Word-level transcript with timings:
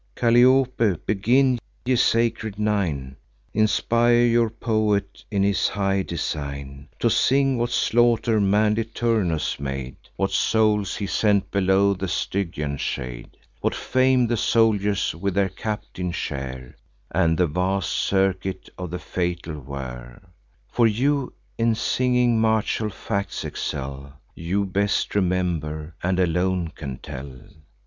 Calliope, 0.15 0.95
begin! 1.05 1.59
Ye 1.85 1.95
sacred 1.95 2.57
Nine, 2.57 3.17
Inspire 3.53 4.25
your 4.25 4.49
poet 4.49 5.23
in 5.29 5.43
his 5.43 5.67
high 5.67 6.01
design, 6.01 6.87
To 7.01 7.07
sing 7.07 7.55
what 7.59 7.69
slaughter 7.69 8.39
manly 8.39 8.83
Turnus 8.83 9.59
made, 9.59 9.97
What 10.15 10.31
souls 10.31 10.95
he 10.95 11.05
sent 11.05 11.51
below 11.51 11.93
the 11.93 12.07
Stygian 12.07 12.77
shade, 12.77 13.37
What 13.59 13.75
fame 13.75 14.25
the 14.25 14.37
soldiers 14.37 15.13
with 15.13 15.35
their 15.35 15.49
captain 15.49 16.11
share, 16.13 16.77
And 17.11 17.37
the 17.37 17.45
vast 17.45 17.91
circuit 17.91 18.69
of 18.79 18.89
the 18.89 18.97
fatal 18.97 19.59
war; 19.59 20.23
For 20.71 20.87
you 20.87 21.33
in 21.59 21.75
singing 21.75 22.39
martial 22.41 22.89
facts 22.89 23.45
excel; 23.45 24.13
You 24.33 24.65
best 24.65 25.13
remember, 25.13 25.93
and 26.01 26.19
alone 26.19 26.69
can 26.69 26.97
tell. 26.97 27.37